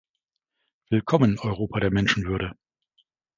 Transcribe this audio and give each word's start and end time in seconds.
Willkommen, 0.89 1.37
Europa 1.37 1.79
der 1.79 1.91
Menschenwürde! 1.91 2.53